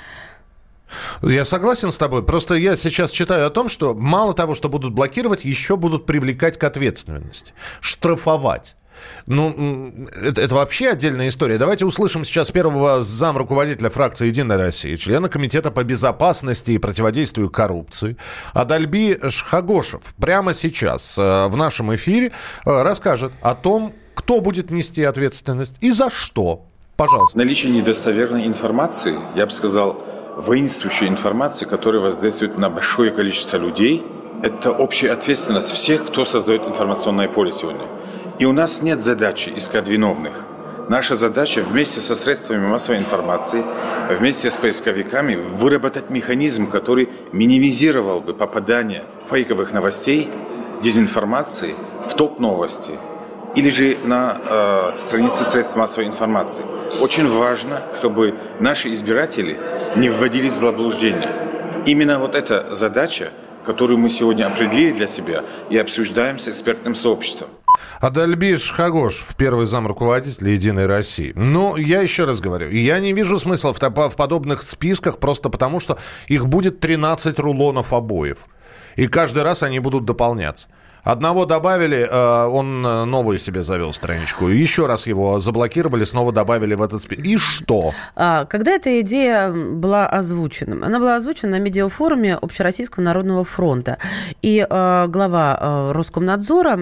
[1.21, 2.23] Я согласен с тобой.
[2.23, 6.59] Просто я сейчас читаю о том, что мало того, что будут блокировать, еще будут привлекать
[6.59, 8.75] к ответственности, штрафовать.
[9.25, 11.58] Ну, это, это вообще отдельная история.
[11.58, 17.49] Давайте услышим сейчас первого зам руководителя фракции «Единая Россия», члена Комитета по безопасности и противодействию
[17.49, 18.17] коррупции
[18.53, 20.15] Адальби Шхагошев.
[20.19, 22.31] Прямо сейчас э, в нашем эфире
[22.65, 26.65] э, расскажет о том, кто будет нести ответственность и за что.
[26.95, 27.38] Пожалуйста.
[27.38, 30.01] Наличие недостоверной информации, я бы сказал,
[30.38, 34.03] воинствующей информации, которая воздействует на большое количество людей,
[34.43, 37.86] это общая ответственность всех, кто создает информационное поле сегодня.
[38.37, 40.33] И у нас нет задачи искать виновных.
[40.89, 43.63] Наша задача вместе со средствами массовой информации,
[44.09, 50.29] вместе с поисковиками выработать механизм, который минимизировал бы попадание фейковых новостей
[50.83, 52.91] дезинформации в топ-новости
[53.55, 56.65] или же на э, странице средств массовой информации.
[56.99, 59.57] Очень важно, чтобы наши избиратели
[59.95, 61.31] не вводились в заблуждение.
[61.85, 63.29] Именно вот эта задача,
[63.65, 67.47] которую мы сегодня определили для себя и обсуждаем с экспертным сообществом.
[67.99, 71.33] Адальбиш Хагош, в первый зам руководителя «Единой России».
[71.35, 75.79] Ну, я еще раз говорю, я не вижу смысла в, в подобных списках просто потому,
[75.79, 78.47] что их будет 13 рулонов обоев.
[78.95, 80.67] И каждый раз они будут дополняться.
[81.05, 84.47] Одного добавили, э, он э, новую себе завел страничку.
[84.47, 87.23] Еще раз его заблокировали, снова добавили в этот список.
[87.23, 87.93] И что?
[88.15, 90.83] А, когда эта идея была озвучена?
[90.83, 93.99] Она была озвучена на медиафоруме Общероссийского народного фронта.
[94.41, 96.73] И э, глава Роскомнадзора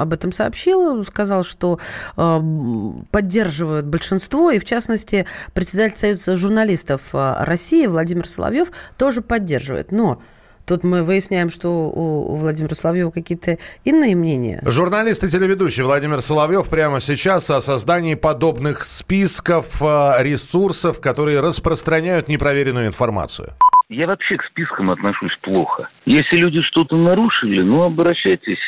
[0.00, 1.78] об этом сообщил, сказал, что
[2.14, 9.92] поддерживают большинство, и в частности председатель Союза журналистов России Владимир Соловьев тоже поддерживает.
[9.92, 10.20] Но
[10.66, 14.60] Тут мы выясняем, что у Владимира Соловьева какие-то иные мнения.
[14.66, 22.26] Журналист и телеведущий Владимир Соловьев прямо сейчас о создании подобных списков э, ресурсов, которые распространяют
[22.28, 23.50] непроверенную информацию.
[23.88, 25.88] Я вообще к спискам отношусь плохо.
[26.04, 28.58] Если люди что-то нарушили, ну, обращайтесь.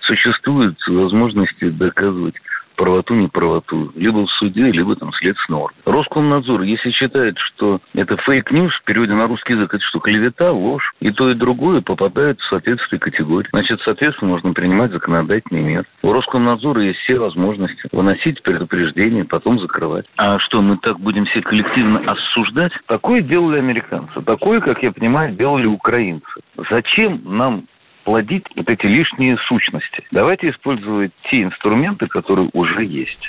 [0.00, 2.36] Существуют возможности доказывать
[2.78, 5.76] правоту, неправоту, либо в суде, либо там следственный орган.
[5.84, 10.52] Роскомнадзор, если считает, что это fake news, в переводе на русский язык, это что, клевета,
[10.52, 13.48] ложь, и то, и другое попадает в соответствие категории.
[13.50, 15.84] Значит, соответственно, можно принимать законодательные меры.
[16.02, 20.06] У Роскомнадзора есть все возможности выносить предупреждение, потом закрывать.
[20.16, 22.72] А что, мы так будем все коллективно осуждать?
[22.86, 24.22] Такое делали американцы.
[24.22, 26.40] Такое, как я понимаю, делали украинцы.
[26.70, 27.64] Зачем нам
[28.08, 30.02] плодить вот эти лишние сущности.
[30.12, 33.20] Давайте использовать те инструменты, которые уже есть.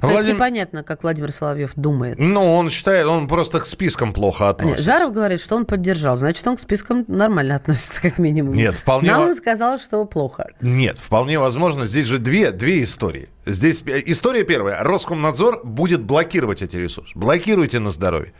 [0.00, 0.20] То Владим...
[0.20, 2.18] есть непонятно, как Владимир Соловьев думает.
[2.18, 4.90] Ну, он считает, он просто к спискам плохо относится.
[4.90, 6.16] Нет, Жаров говорит, что он поддержал.
[6.16, 8.54] Значит, он к спискам нормально относится, как минимум.
[8.54, 9.10] Нет, вполне...
[9.10, 10.46] Нам он сказал, что плохо.
[10.62, 11.84] Нет, вполне возможно.
[11.84, 13.28] Здесь же две, две истории.
[13.44, 14.82] Здесь э, история первая.
[14.82, 17.12] Роскомнадзор будет блокировать эти ресурсы.
[17.14, 18.32] Блокируйте на здоровье.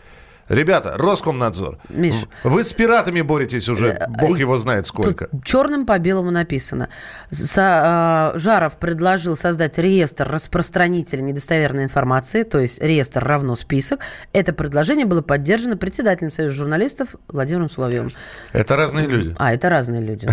[0.48, 5.28] Ребята, Роскомнадзор, Миш, вы с пиратами боретесь уже, э, бог его знает сколько.
[5.44, 6.88] Черным по белому написано.
[7.30, 14.00] Со, э, Жаров предложил создать реестр распространителей недостоверной информации, то есть реестр равно список.
[14.32, 18.10] Это предложение было поддержано председателем Союза журналистов Владимиром Соловьевым.
[18.52, 19.34] Это разные люди.
[19.38, 20.28] А, это разные люди.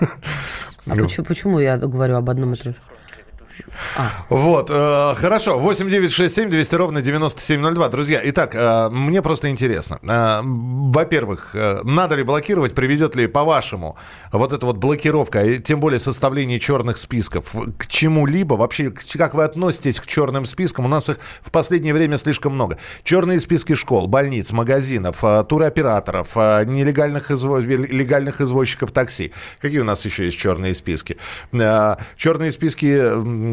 [0.86, 2.78] А почему, почему я говорю об одном и том же?
[3.96, 4.10] А.
[4.28, 5.58] Вот, э, хорошо.
[5.58, 7.88] 8 9 6 7 200 ровно 9702.
[7.88, 9.98] Друзья, итак, э, мне просто интересно.
[10.02, 13.96] Э, во-первых, надо ли блокировать, приведет ли, по-вашему,
[14.32, 18.54] вот эта вот блокировка, тем более составление черных списков, к чему-либо?
[18.54, 20.86] Вообще, как вы относитесь к черным спискам?
[20.86, 22.78] У нас их в последнее время слишком много.
[23.02, 27.58] Черные списки школ, больниц, магазинов, туроператоров, нелегальных изво...
[27.58, 29.32] легальных извозчиков такси.
[29.60, 31.16] Какие у нас еще есть черные списки?
[31.52, 33.43] Черные списки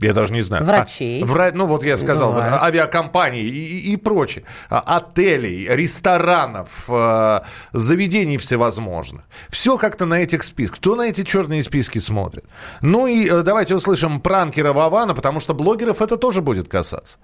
[0.00, 0.64] я даже не знаю.
[0.64, 1.22] Врачей.
[1.22, 1.50] А, вра...
[1.52, 4.44] Ну, вот я сказал, вот, авиакомпаний и, и, и прочее.
[4.70, 7.40] А, отелей, ресторанов, э,
[7.72, 9.24] заведений всевозможных.
[9.48, 10.78] Все как-то на этих списках.
[10.78, 12.44] Кто на эти черные списки смотрит?
[12.80, 17.18] Ну и э, давайте услышим пранкера Вавана, потому что блогеров это тоже будет касаться.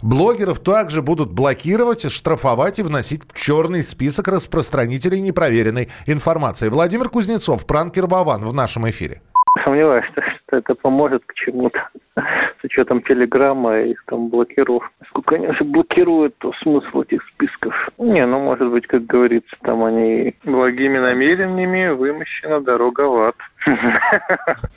[0.00, 6.68] Блогеров также будут блокировать, штрафовать и вносить в черный список распространителей непроверенной информации.
[6.68, 9.20] Владимир Кузнецов, пранкер Вован в нашем эфире.
[9.66, 10.04] Сомневаюсь,
[10.46, 14.92] что это поможет к чему-то с учетом телеграмма и там блокировок.
[15.08, 17.74] Сколько они уже блокируют, то смысл этих списков.
[17.98, 23.36] Не, ну, может быть, как говорится, там они благими намерениями вымощена дорога в ад.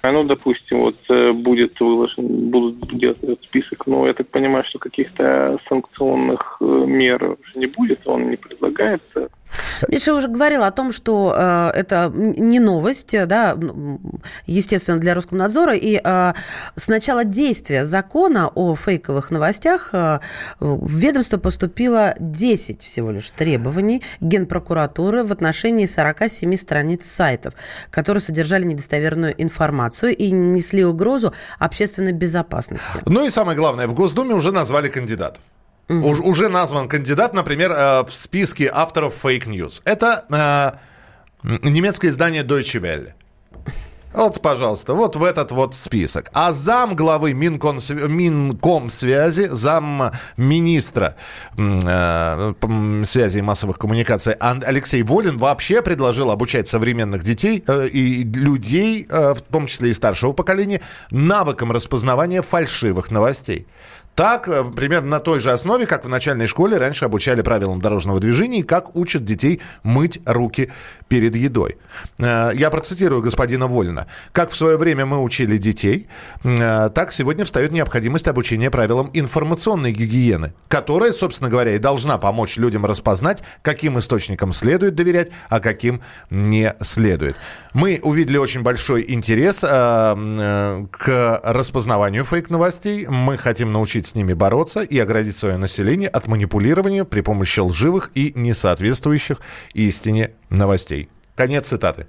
[0.03, 4.79] Ну, допустим, вот э, будет выложен, будут делать этот список, но я так понимаю, что
[4.79, 9.29] каких-то санкционных э, мер не будет, он не предлагается.
[9.87, 13.57] Миша уже говорил о том, что э, это не новость, да,
[14.45, 15.75] естественно, для Роскомнадзора.
[15.75, 16.33] И э,
[16.75, 20.19] с начала действия закона о фейковых новостях э,
[20.59, 27.53] в ведомство поступило 10 всего лишь требований Генпрокуратуры в отношении 47 страниц сайтов,
[27.89, 32.99] которые содержали недостоверную информацию и несли угрозу общественной безопасности.
[33.05, 35.41] Ну и самое главное, в Госдуме уже назвали кандидатов.
[35.89, 36.07] Угу.
[36.07, 39.81] Уж, уже назван кандидат, например, э, в списке авторов fake news.
[39.85, 40.25] Это
[41.43, 43.13] э, немецкое издание Deutsche Welle.
[44.11, 46.29] Вот, пожалуйста, вот в этот вот список.
[46.33, 51.15] А зам главы Минком, Минком связи, зам министра
[51.55, 52.53] э,
[53.05, 59.35] связи и массовых коммуникаций Алексей Волин вообще предложил обучать современных детей э, и людей, э,
[59.35, 63.67] в том числе и старшего поколения, навыкам распознавания фальшивых новостей.
[64.15, 68.19] Так, э, примерно на той же основе, как в начальной школе раньше обучали правилам дорожного
[68.19, 70.71] движения и как учат детей мыть руки
[71.07, 71.77] перед едой.
[72.17, 74.07] Э, Я процитирую господина Вольна.
[74.33, 76.07] Как в свое время мы учили детей,
[76.43, 82.57] э, так сегодня встает необходимость обучения правилам информационной гигиены, которая, собственно говоря, и должна помочь
[82.57, 87.37] людям распознать, каким источникам следует доверять, а каким не следует.
[87.73, 93.05] Мы увидели очень большой интерес э, э, к распознаванию фейк-новостей.
[93.07, 98.09] Мы хотим научить с ними бороться и оградить свое население от манипулирования при помощи лживых
[98.15, 99.39] и несоответствующих
[99.73, 101.09] истине новостей.
[101.35, 102.07] Конец цитаты.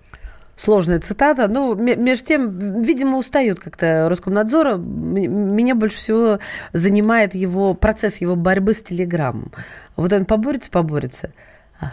[0.57, 1.46] Сложная цитата.
[1.49, 4.77] Ну, между тем, видимо, устают как-то Роскомнадзора.
[4.77, 6.38] Меня больше всего
[6.73, 9.53] занимает его процесс его борьбы с Телеграмом.
[9.96, 11.33] Вот он поборется, поборется.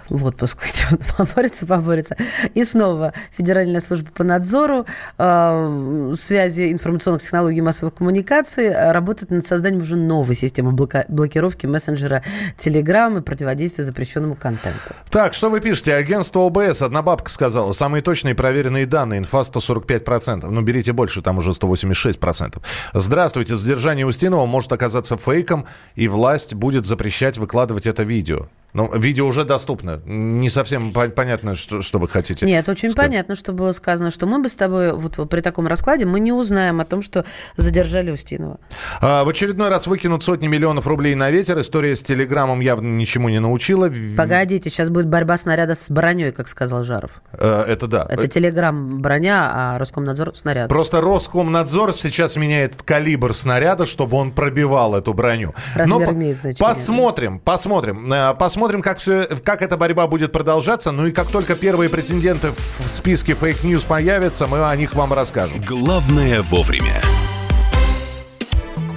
[0.10, 2.18] В отпуск уйдет, поборется, поборется.
[2.54, 4.86] И снова Федеральная служба по надзору
[5.18, 11.06] э, связи информационных технологий и массовых коммуникаций э, работает над созданием уже новой системы блока-
[11.08, 12.24] блокировки мессенджера
[12.58, 14.94] Telegram и противодействия запрещенному контенту.
[15.10, 15.94] Так, что вы пишете?
[15.94, 20.50] Агентство ОБС, одна бабка сказала, самые точные проверенные данные, инфа 145%.
[20.50, 22.62] Ну, берите больше, там уже 186%.
[22.94, 28.48] Здравствуйте, задержание Устинова может оказаться фейком, и власть будет запрещать выкладывать это видео.
[28.74, 30.02] Ну, видео уже доступно.
[30.06, 32.46] Не совсем по- понятно, что, что вы хотите.
[32.46, 33.10] Нет, очень сказать.
[33.10, 36.32] понятно, что было сказано, что мы бы с тобой вот при таком раскладе мы не
[36.32, 37.26] узнаем о том, что
[37.56, 38.60] задержали Устинова.
[39.02, 41.60] А, в очередной раз выкинут сотни миллионов рублей на ветер.
[41.60, 43.90] История с Телеграмом явно ничему не научила.
[44.16, 47.12] Погодите, сейчас будет борьба снаряда с броней, как сказал Жаров.
[47.34, 48.06] э, это да.
[48.10, 50.70] Это Телеграм броня, а Роскомнадзор снаряд.
[50.70, 55.54] Просто Роскомнадзор сейчас меняет калибр снаряда, чтобы он пробивал эту броню.
[55.74, 56.60] Размер по- имеет значение.
[56.68, 58.12] Посмотрим, посмотрим.
[58.14, 60.92] Э, Посмотрим, как, все, как эта борьба будет продолжаться.
[60.92, 65.14] Ну и как только первые претенденты в списке fake news появятся, мы о них вам
[65.14, 65.62] расскажем.
[65.62, 67.00] Главное вовремя.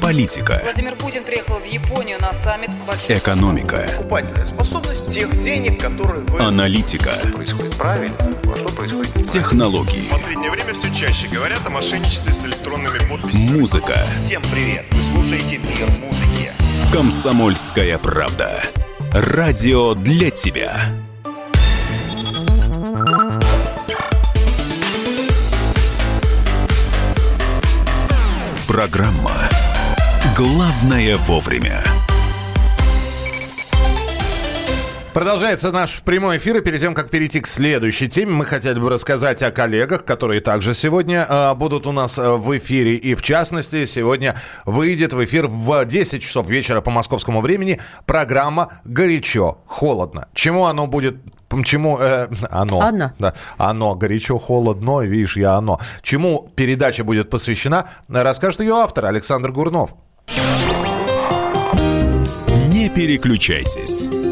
[0.00, 3.18] Политика, Владимир Путин приехал в Японию на саммит большой...
[3.18, 6.40] экономика, покупательная способность тех денег, которые вы...
[6.40, 9.30] аналитика, Что происходит правильно, а что происходит неправильно.
[9.30, 13.58] технологии, В последнее время все чаще говорят о мошенничестве с электронными подписями.
[13.58, 13.98] музыка.
[14.22, 14.86] Всем привет!
[14.90, 16.50] Вы слушаете «Мир музыки».
[16.94, 18.62] Комсомольская правда.
[19.12, 20.92] Радио для тебя.
[28.68, 29.32] Программа
[30.36, 31.82] «Главное вовремя».
[35.12, 38.88] Продолжается наш прямой эфир, и перед тем, как перейти к следующей теме, мы хотели бы
[38.88, 42.94] рассказать о коллегах, которые также сегодня э, будут у нас э, в эфире.
[42.94, 48.74] И в частности, сегодня выйдет в эфир в 10 часов вечера по московскому времени программа
[48.84, 50.28] «Горячо, холодно».
[50.32, 51.16] Чему оно будет
[51.64, 52.80] Чему э, оно?
[52.80, 53.12] Оно.
[53.18, 53.96] Да, оно.
[53.96, 55.80] Горячо, холодно, видишь, я оно.
[56.02, 59.90] Чему передача будет посвящена, расскажет ее автор Александр Гурнов.
[62.68, 64.29] Не переключайтесь.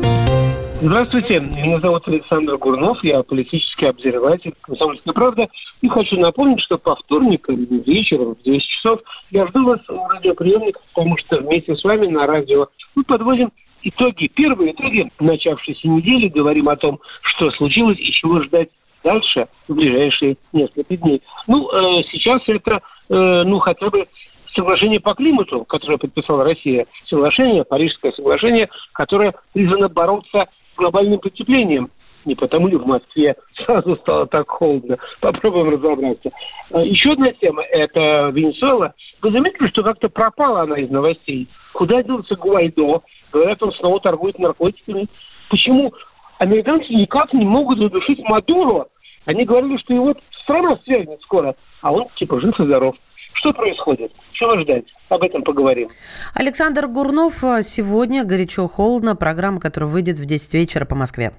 [0.80, 5.48] Здравствуйте, меня зовут Александр Гурнов, я политический обозреватель «Комсомольской правды».
[5.80, 9.00] И хочу напомнить, что по вторникам вечером в 10 часов
[9.32, 13.50] я жду вас у радиоприемника, потому что вместе с вами на радио мы подводим
[13.82, 18.68] итоги, первые итоги начавшейся недели, говорим о том, что случилось и чего ждать
[19.02, 21.20] дальше в ближайшие несколько дней.
[21.48, 24.06] Ну, э, сейчас это, э, ну, хотя бы
[24.54, 30.46] соглашение по климату, которое подписала Россия, соглашение, Парижское соглашение, которое призвано бороться
[30.78, 31.90] глобальным потеплением.
[32.24, 34.98] Не потому ли в Москве сразу стало так холодно?
[35.20, 36.30] Попробуем разобраться.
[36.70, 38.94] А, Еще одна тема– это Венесуэла.
[39.22, 41.48] Вы заметили, что как-то пропала она из новостей?
[41.72, 43.02] Куда делся Гуайдо?
[43.32, 45.06] Говорят, он снова торгует наркотиками.
[45.48, 45.92] Почему
[46.38, 48.86] американцы никак не могут задушить Мадуро?
[49.24, 52.96] Они говорили, что его страна свергнет скоро, а он типа жив и здоров.
[53.40, 54.12] Что происходит?
[54.32, 54.84] Чего ждать?
[55.08, 55.88] Об этом поговорим.
[56.34, 61.32] Александр Гурнов э, сегодня «Горячо-холодно», программа, которая выйдет в 10 вечера по Москве.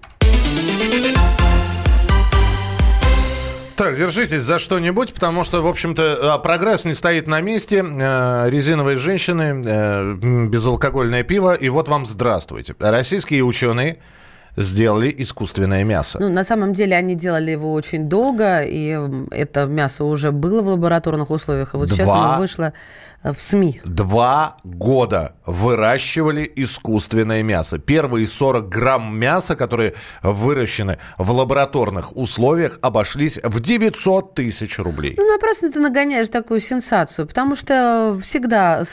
[3.76, 7.84] Так, держитесь за что-нибудь, потому что, в общем-то, а, прогресс не стоит на месте.
[7.84, 10.14] Э, Резиновые женщины, э,
[10.48, 12.76] безалкогольное пиво, и вот вам здравствуйте.
[12.80, 14.00] Российские ученые
[14.56, 16.20] сделали искусственное мясо.
[16.22, 19.00] Ну, на самом деле они делали его очень долго, и
[19.32, 22.34] это мясо уже было в лабораторных условиях, и вот сейчас Два.
[22.34, 22.74] оно вышло
[23.24, 23.82] в СМИ.
[23.84, 27.78] Два года выращивали искусственное мясо.
[27.78, 29.94] Первые 40 грамм мяса, которые
[30.24, 35.16] выращены в лабораторных условиях, обошлись в 900 тысяч рублей.
[35.18, 38.84] Ну, напрасно ты нагоняешь такую сенсацию, потому что всегда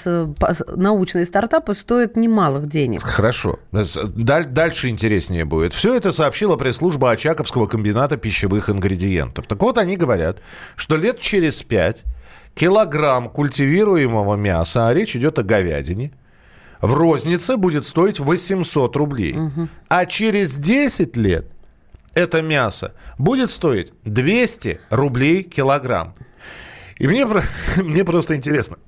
[0.75, 3.03] научные стартапы стоят немалых денег.
[3.03, 3.59] Хорошо.
[3.73, 5.73] Даль- дальше интереснее будет.
[5.73, 9.47] Все это сообщила пресс-служба Очаковского комбината пищевых ингредиентов.
[9.47, 10.39] Так вот, они говорят,
[10.75, 12.05] что лет через пять
[12.57, 16.11] килограмм культивируемого мяса, а речь идет о говядине,
[16.81, 19.37] в рознице будет стоить 800 рублей.
[19.89, 21.47] А через 10 лет
[22.15, 26.15] это мясо будет стоить 200 рублей килограмм.
[26.99, 27.27] И мне,
[27.77, 28.79] мне просто интересно.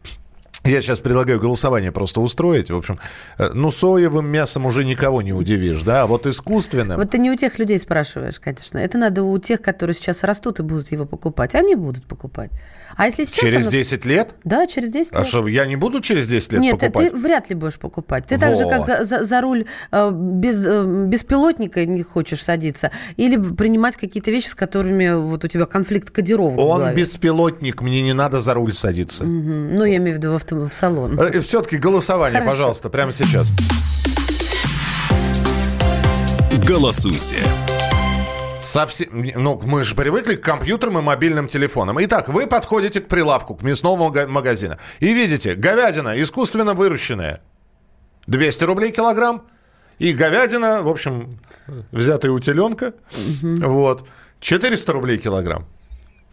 [0.64, 2.70] Я сейчас предлагаю голосование просто устроить.
[2.70, 2.98] В общем,
[3.38, 6.02] э, ну, соевым мясом уже никого не удивишь, да?
[6.02, 6.98] А вот искусственным...
[6.98, 8.78] Вот ты не у тех людей спрашиваешь, конечно.
[8.78, 11.54] Это надо у тех, которые сейчас растут и будут его покупать.
[11.54, 12.50] Они будут покупать.
[12.98, 13.38] А если сейчас...
[13.38, 14.34] Через оно- 10 лет?
[14.42, 15.26] Да, через 10 А лет.
[15.28, 17.12] что, я не буду через 10 лет Нет, ты- покупать?
[17.12, 18.26] ты вряд ли будешь покупать.
[18.26, 18.84] Ты так же, Вот.
[18.86, 24.48] как за, за руль э, без э, беспилотника не хочешь садиться, или принимать какие-то вещи,
[24.48, 29.22] с которыми вот у тебя конфликт кодировок Он беспилотник, мне не надо за руль садиться.
[29.22, 29.76] Мгм.
[29.76, 31.16] Ну, я имею в виду в, авто- в салон.
[31.42, 32.50] Все-таки голосование, Хорошо.
[32.52, 33.48] пожалуйста, прямо сейчас.
[36.66, 37.36] Голосуйте.
[38.68, 41.96] Совсем, ну, мы же привыкли к компьютерам и мобильным телефонам.
[42.04, 47.40] Итак, вы подходите к прилавку, к мясному мага- магазину, и видите, говядина искусственно выращенная.
[48.26, 49.46] 200 рублей килограмм.
[49.98, 51.40] И говядина, в общем,
[51.92, 54.06] взятая у теленка, вот,
[54.40, 55.66] 400 рублей килограмм.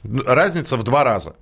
[0.03, 1.35] Разница в два раза.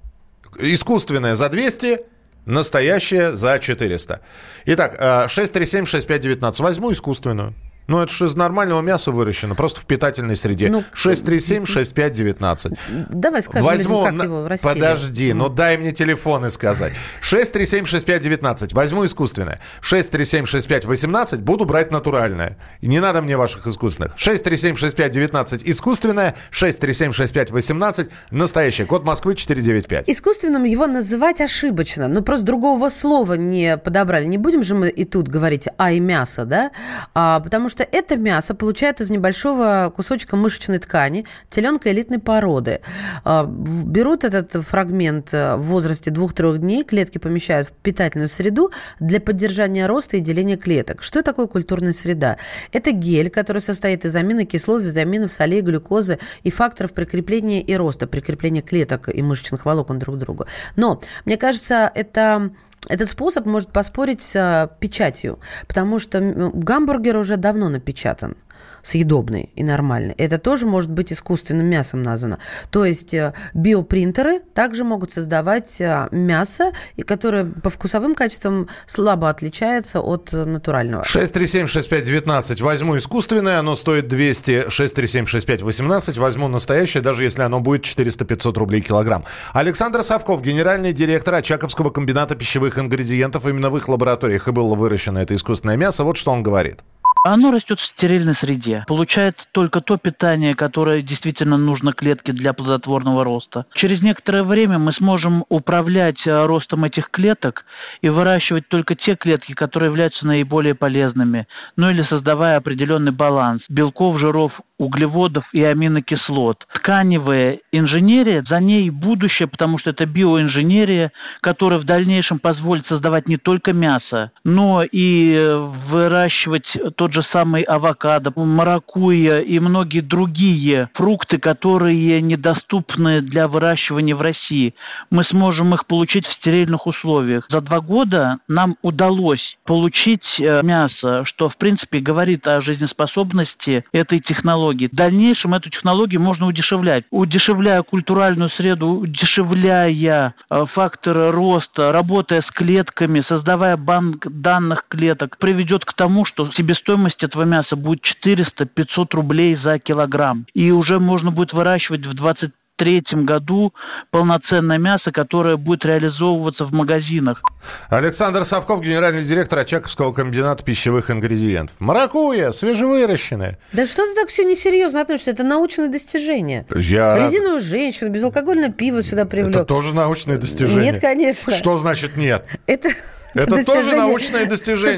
[0.59, 2.01] Искусственная за 200,
[2.45, 4.19] настоящая за 400.
[4.65, 6.59] Итак, э, 637-6519.
[6.63, 7.55] Возьму искусственную.
[7.87, 10.69] Ну, это же из нормального мяса выращено, просто в питательной среде.
[10.69, 12.77] Ну, 637-6519.
[13.09, 14.05] Давай скажем Возьму...
[14.05, 14.73] людям, как его растили.
[14.73, 16.93] Подожди, ну дай мне телефоны сказать.
[17.21, 18.73] 637-6519.
[18.73, 19.59] Возьму искусственное.
[19.81, 21.37] 637-6518.
[21.39, 22.57] Буду брать натуральное.
[22.79, 24.15] И не надо мне ваших искусственных.
[24.17, 25.63] 637-6519.
[25.65, 26.35] Искусственное.
[26.51, 28.09] 637-6518.
[28.31, 28.87] Настоящее.
[28.87, 30.09] Код Москвы 495.
[30.09, 32.07] Искусственным его называть ошибочно.
[32.07, 34.25] Ну, просто другого слова не подобрали.
[34.25, 36.71] Не будем же мы и тут говорить «ай, мясо», да?
[37.13, 42.81] А, потому что это мясо получают из небольшого кусочка мышечной ткани теленка элитной породы.
[43.23, 49.19] А, берут этот фрагмент э, в возрасте 2-3 дней, клетки помещают в питательную среду для
[49.19, 51.03] поддержания роста и деления клеток.
[51.03, 52.37] Что такое культурная среда?
[52.71, 58.61] Это гель, который состоит из аминокислот, витаминов, солей, глюкозы и факторов прикрепления и роста, прикрепления
[58.61, 60.45] клеток и мышечных волокон друг к другу.
[60.75, 62.51] Но, мне кажется, это
[62.89, 66.19] этот способ может поспорить с а, печатью, потому что
[66.53, 68.35] гамбургер уже давно напечатан
[68.83, 70.13] съедобный и нормальный.
[70.17, 72.37] Это тоже может быть искусственным мясом названо.
[72.69, 76.73] То есть э, биопринтеры также могут создавать э, мясо,
[77.05, 81.03] которое по вкусовым качествам слабо отличается от э, натурального.
[81.03, 82.61] 637-6519.
[82.61, 84.67] Возьму искусственное, оно стоит 200.
[84.67, 86.19] 637-6518.
[86.19, 89.23] Возьму настоящее, даже если оно будет 400-500 рублей килограмм.
[89.53, 93.45] Александр Савков, генеральный директор Очаковского комбината пищевых ингредиентов.
[93.45, 96.03] Именно в их лабораториях и было выращено это искусственное мясо.
[96.03, 96.79] Вот что он говорит.
[97.25, 103.23] Оно растет в стерильной среде, получает только то питание, которое действительно нужно клетке для плодотворного
[103.23, 103.65] роста.
[103.75, 107.63] Через некоторое время мы сможем управлять э, ростом этих клеток
[108.01, 111.47] и выращивать только те клетки, которые являются наиболее полезными,
[111.77, 116.65] ну или создавая определенный баланс белков, жиров, углеводов и аминокислот.
[116.73, 123.37] Тканевая инженерия, за ней будущее, потому что это биоинженерия, которая в дальнейшем позволит создавать не
[123.37, 125.57] только мясо, но и э,
[125.87, 126.65] выращивать
[126.97, 134.73] тот же самый авокадо, маракуйя и многие другие фрукты, которые недоступны для выращивания в России.
[135.09, 137.45] Мы сможем их получить в стерильных условиях.
[137.49, 144.19] За два года нам удалось получить э, мясо, что в принципе говорит о жизнеспособности этой
[144.19, 144.87] технологии.
[144.87, 147.05] В дальнейшем эту технологию можно удешевлять.
[147.11, 155.85] Удешевляя культуральную среду, удешевляя э, факторы роста, работая с клетками, создавая банк данных клеток, приведет
[155.85, 160.45] к тому, что себестоимость этого мяса будет 400-500 рублей за килограмм.
[160.53, 163.73] И уже можно будет выращивать в 20 третьем году
[164.11, 167.41] полноценное мясо, которое будет реализовываться в магазинах.
[167.89, 171.75] Александр Савков, генеральный директор Очаковского комбината пищевых ингредиентов.
[171.79, 173.57] Маракуйя, свежевыращенная.
[173.71, 175.31] Да что ты так все несерьезно относишься?
[175.31, 176.65] Это научное достижение.
[176.75, 177.31] Я рад.
[177.31, 179.55] Резиновую женщину, безалкогольное пиво сюда привлек.
[179.55, 180.91] Это тоже научное достижение.
[180.91, 181.53] Нет, конечно.
[181.53, 182.45] Что значит нет?
[182.67, 182.89] Это,
[183.35, 184.97] Это тоже научное достижение.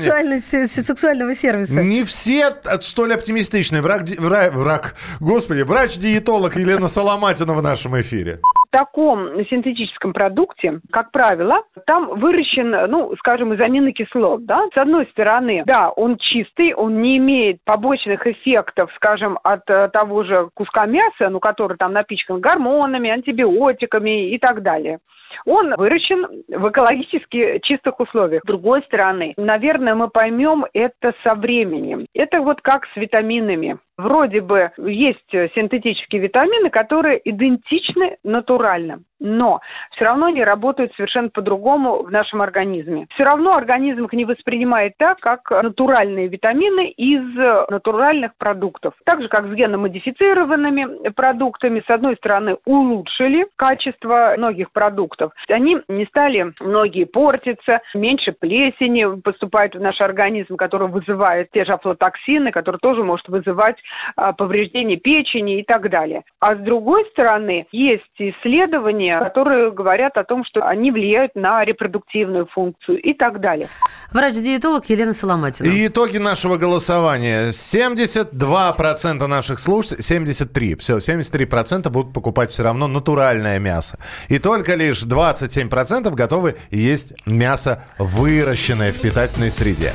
[0.68, 1.82] сексуального сервиса.
[1.84, 3.82] Не все от- столь оптимистичны.
[3.82, 8.40] Враг, ди- вра- враг, господи, врач-диетолог Елена Соломатина в нашем эфире.
[8.68, 15.08] В таком синтетическом продукте, как правило, там выращен, ну, скажем, из аминокислот, да, с одной
[15.12, 20.86] стороны, да, он чистый, он не имеет побочных эффектов, скажем, от э, того же куска
[20.88, 25.00] мяса, ну, который там напичкан гормонами, антибиотиками и так далее.
[25.46, 28.42] Он выращен в экологически чистых условиях.
[28.44, 32.08] С другой стороны, наверное, мы поймем это со временем.
[32.14, 33.78] Это вот как с витаминами.
[33.98, 39.06] Вроде бы есть синтетические витамины, которые идентичны натуральным.
[39.22, 43.08] Но все равно они работают совершенно по-другому в нашем организме.
[43.12, 47.24] Все равно организм их не воспринимает так, как натуральные витамины из
[47.70, 48.94] натуральных продуктов.
[49.06, 55.32] Так же, как с геномодифицированными продуктами, с одной стороны, улучшили качество многих продуктов.
[55.48, 61.72] Они не стали многие портиться, меньше плесени поступает в наш организм, который вызывает те же
[61.72, 63.78] афлотоксины, которые тоже может вызывать
[64.16, 66.24] а, повреждение печени и так далее.
[66.40, 72.48] А с другой стороны, есть исследования, которые говорят о том, что они влияют на репродуктивную
[72.48, 73.68] функцию и так далее.
[74.12, 75.68] Врач-диетолог Елена Соломатина.
[75.68, 77.50] И итоги нашего голосования.
[77.50, 83.98] 72% наших слушателей, 73, все, 73% будут покупать все равно натуральное мясо.
[84.30, 89.92] И только лишь 27% готовы есть мясо, выращенное в питательной среде.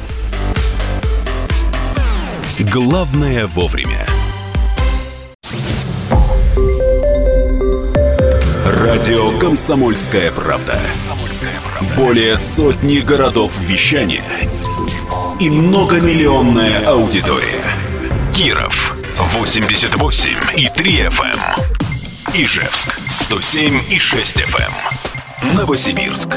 [2.60, 4.06] Главное вовремя.
[8.66, 10.78] Радио «Комсомольская правда».
[11.96, 14.26] Более сотни городов вещания
[15.40, 17.64] и многомиллионная аудитория.
[18.34, 21.32] Киров 88 и 3 FM.
[21.32, 22.34] эм.
[22.34, 24.72] Ижевск 107 и 6 FM.
[25.56, 26.36] Новосибирск